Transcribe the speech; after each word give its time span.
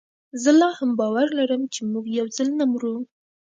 زه 0.41 0.49
لا 0.59 0.69
هم 0.79 0.89
باور 0.99 1.27
لرم 1.39 1.63
چي 1.73 1.79
موږ 1.91 2.05
یوځل 2.19 2.49
نه 2.59 2.65
مرو 2.71 2.95